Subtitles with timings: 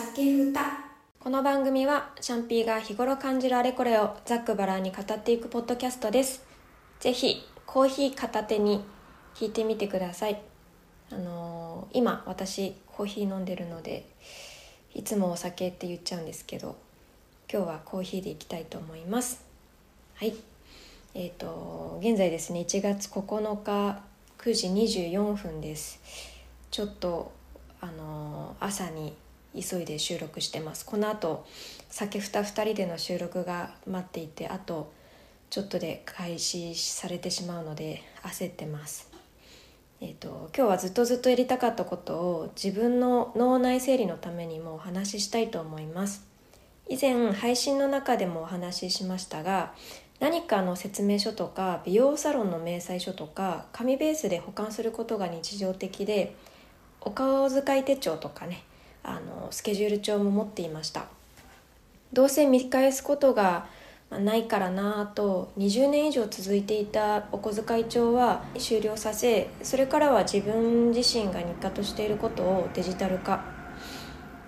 [0.00, 0.52] 酒ふ
[1.18, 6.44] この番組はシャンピーが日頃感じるあれこれをざっくばらんに語っていくポッドキャストです。
[7.00, 8.84] ぜひコーヒー片手に
[9.34, 10.40] 聞いてみてください。
[11.10, 14.06] あのー今私コーヒー飲んでるので
[14.94, 16.76] いつもお酒って言っちゃうんですけど
[17.52, 19.44] 今日はコーヒーでいきたいと思います。
[20.14, 20.34] はい。
[21.14, 24.00] えっ、と現在ですね1月9日
[24.38, 26.00] 9時24分です。
[26.70, 27.32] ちょっと
[27.80, 29.12] あのー朝に
[29.54, 30.84] 急いで収録してます。
[30.84, 31.46] この後
[31.90, 34.92] 酒ふた2人での収録が待っていてあと
[35.50, 39.10] ちょっとで開始されてしまうので焦ってます。
[40.00, 46.24] えっ、と今日はずっとずっとやりたかったことを自分の脳内整理のためにもお話ししたいと思います。
[46.88, 49.74] 以前配信の中でもお話ししましたが
[50.20, 56.34] 何かの説明書とか美容サロンの明細書とか紙ベースで保管することが日常的で
[57.00, 58.64] お顔遣い手帳とかね
[59.08, 61.06] あのスケジュール帳も持っていました。
[62.12, 63.66] どうせ見返すことが
[64.10, 73.44] ないからなぁと20年以上続いていたお小遣い帳は終了させそれからは自分自身が日課としていることをデジタル化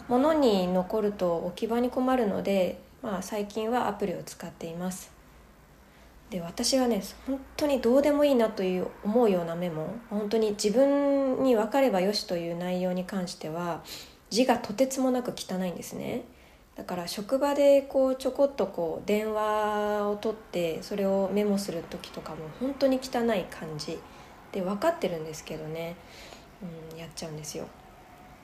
[0.09, 5.13] 物に残ると置き場に困るので、まあ、最近はアプリを使っています。
[6.31, 13.83] で私はね本当にどうでもいいなという思うようなメモ本当に自分に分かればよしという内容に関しては
[14.31, 16.23] 字がとてつもなく汚いんですね。
[16.77, 23.99] だから職場でこうちょこっとこう電話を取ってそれをメモする時とかも本当に汚い感じ。
[24.53, 25.95] で分かってるんですけどね、
[26.93, 27.67] うん、やっちゃうんですよ。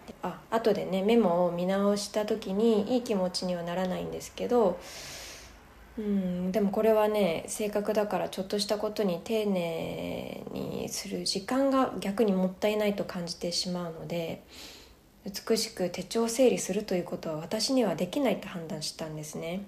[0.06, 4.78] であ後でねメモを見直した時にいい気持ちにはならないんですけど
[5.98, 14.44] うんでもこれはね性格だからちょっとしたことに丁寧にする時間が逆にもったいないと感じてしまうので
[15.26, 19.66] 美しく手帳を整理するということは私にはできないと判断したんですね。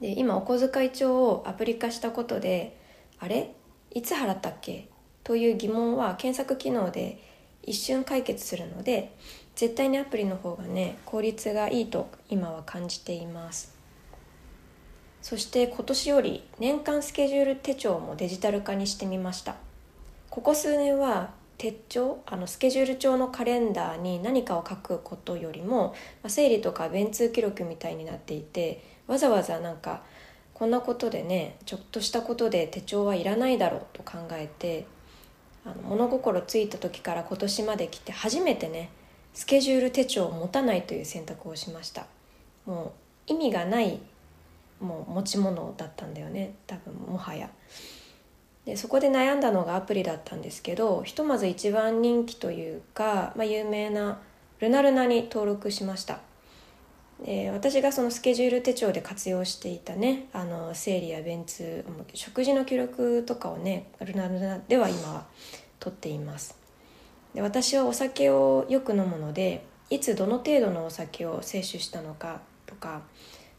[0.00, 2.78] で今お小遣い帳をアプリ化したことで
[3.18, 3.52] あれ？
[3.90, 4.88] いつ払ったっけ？
[5.24, 7.18] という疑問は検索機能で
[7.64, 9.14] 一瞬解決するので
[9.56, 13.74] 絶対にアプリの方がね効率がいいと今は感じています。
[15.20, 19.56] そして今年より年間スケジュール手帳もデジタル化にしてみました。
[20.30, 25.88] ここ数年は手帳あのスケジュール帳のカレンダーに何かを書くことよりも、
[26.22, 30.02] まあ、整理とか便通記録みたいになっていてわざわざなんか
[30.54, 34.86] こんなことでねちょっとしたことで手帳はいらないだろうと考えて
[35.66, 38.88] あの物心ついた時から今年まで来て初めてね
[39.34, 42.06] スケジュール手帳を持たないという選択をしました。
[42.64, 42.94] も
[43.28, 44.00] う意味がない
[44.80, 47.50] もう持ち物だったんだよね多分もはや。
[48.66, 54.18] でそこで悩んだのがアプリだったんですけどひとまず一番人気というか、まあ、有名な
[54.60, 56.20] ルナルナに登録しました。
[57.24, 61.84] で私がそのスケジュール手帳で活用していたねあの整理や便通
[62.14, 65.26] 食事の記録とかをねルナルナでは今は
[65.78, 66.56] 取っています。
[67.34, 73.02] で私はお酒をよく飲むのでいつどの程度のお酒を摂取したのかとか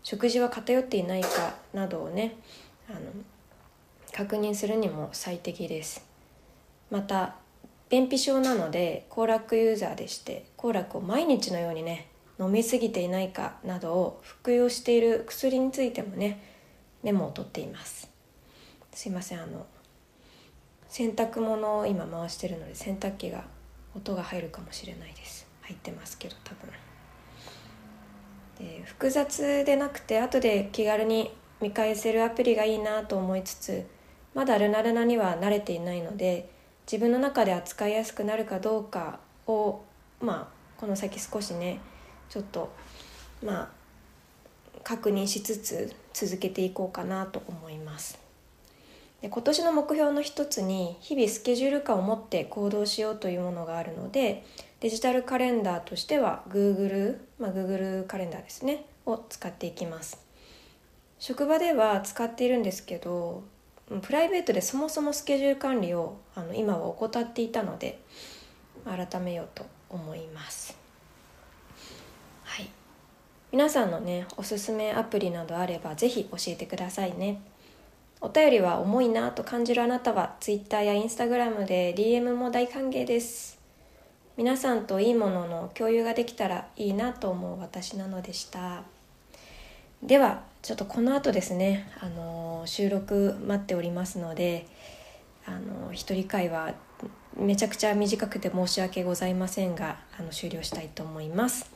[0.04, 2.38] 食事は偏っていないかなどをね
[2.90, 3.00] あの
[4.14, 6.06] 確認するにも最適です。
[6.90, 7.36] また
[7.90, 12.08] 便秘症なので行楽ユーザーでして行楽を毎日のようにね
[12.40, 16.42] 飲み過ぎていないかなどを服用している薬についてもね
[17.04, 18.10] メモを取っています。
[18.94, 19.66] すいませんあの
[20.90, 23.46] 洗濯物を今回してるので洗濯機が
[23.96, 25.48] 音が入るかもしれないです。
[25.62, 26.72] 入ってますけど多分。
[28.60, 33.86] で複雑でなくて後で気軽に見返せるアプリがいいなと思いつつ
[34.34, 36.50] まだルナルナには慣れていないので
[36.92, 39.82] 自分の中で扱いやすくなるかどうかを
[40.22, 41.80] まあこの先少しね
[42.30, 42.72] ちょっと
[43.44, 43.70] まあ
[44.84, 48.20] 確認しつつ続けていこうかなと思います。
[49.22, 54.44] で今年の目標の一つに日々スケジュール感を持って行動しようというものがあるので
[54.80, 60.20] デジタルカレンダーとしては Google、まあ、Google カレンダーですねを使っていきます。
[61.20, 63.44] 職場では使っているんですけど
[64.00, 68.00] プライベートでそもそもスケジュール管理をあの今は怠っていたので
[68.86, 70.78] 改めようと思います。
[72.44, 72.70] はい。
[73.52, 77.42] 皆さんのねおすすめアプリなどあればぜひ教えてくださいね。
[78.22, 83.60] お便りは重いなと感じるあなたは Twitter や Instagram で DM も大歓迎です。
[84.38, 88.84] 皆さんといいものの共有ができたらいいなと思う私なのでした。
[90.04, 94.68] ではちょっとこの後ですね、あの収録待っておりますので、
[95.46, 96.74] あの一人会話
[97.38, 101.72] めちゃくちゃ短くて申し訳ございませんがあの終了したいと思います。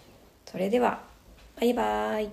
[0.46, 1.02] それでは
[1.60, 2.30] バイバイ。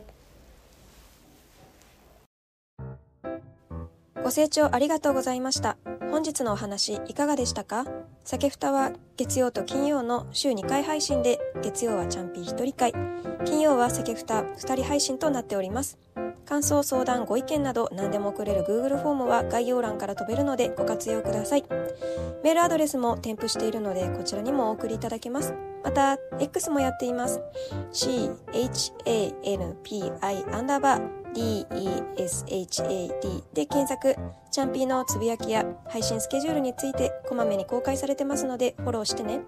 [4.22, 5.76] ご清聴ありがとうございました。
[6.10, 7.86] 本日のお話いかがでしたか？
[8.24, 12.92] 酒ふたは月曜と金曜の週2回配信で月曜はチャンピー1人会。
[13.44, 15.98] 金曜は酒ふた2人配信となっております。
[16.44, 21.64] 感想相談ご意見など何でも送れる Google フォームは概要欄から飛べるのでご活用ください。
[22.42, 25.54] メールアドレスも添付しているのでこちらにもお送りいただけます。
[25.84, 27.40] また X もやっています。
[27.92, 28.92] CHANPI
[30.54, 34.16] アンダーバー DESHAD で検索。
[34.50, 39.40] チャンピーのつぶやきや配信スケジュールについてこまめに公開されてますのでフォローしてね。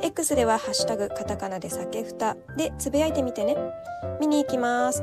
[0.00, 3.56] X ではハッシュタグカタカナで酒ふたでつぶやいてみてね。
[4.20, 5.02] 見に行きます。